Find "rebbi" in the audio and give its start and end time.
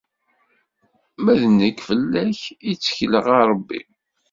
3.51-3.81